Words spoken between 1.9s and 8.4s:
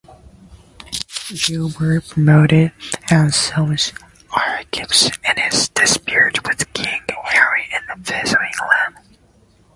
promoted Anselm's arguments in his disputes with King Henry the First of